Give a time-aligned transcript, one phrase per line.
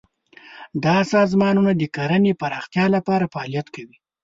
[0.83, 3.97] دا سازمانونه د کرنې پراختیا لپاره فعالیت کوي.